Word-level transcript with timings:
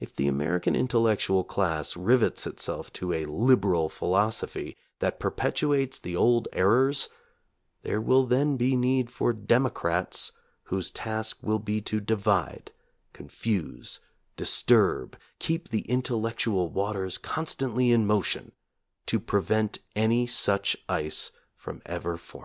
If 0.00 0.16
the 0.16 0.26
American 0.26 0.74
intellectual 0.74 1.44
class 1.44 1.96
rivets 1.96 2.44
itself 2.44 2.92
to 2.94 3.12
a 3.12 3.24
"liberal" 3.26 3.88
philosophy 3.88 4.76
that 4.98 5.20
perpetuates 5.20 6.00
the 6.00 6.16
old 6.16 6.48
errors, 6.52 7.08
there 7.82 8.00
will 8.00 8.26
then 8.26 8.56
be 8.56 8.74
need 8.74 9.12
for 9.12 9.32
"democrats" 9.32 10.32
whose 10.64 10.90
task 10.90 11.38
will 11.40 11.60
be 11.60 11.80
to 11.82 12.00
divide, 12.00 12.72
con 13.12 13.28
fuse, 13.28 14.00
disturb, 14.36 15.16
keep 15.38 15.68
the 15.68 15.82
intellectual 15.82 16.68
waters 16.68 17.16
con 17.16 17.46
stantly 17.46 17.92
in 17.92 18.08
motion 18.08 18.50
to 19.06 19.20
prevent 19.20 19.78
any 19.94 20.26
such 20.26 20.76
ice 20.88 21.30
from 21.54 21.80
ever 21.86 22.16
fo 22.18 22.44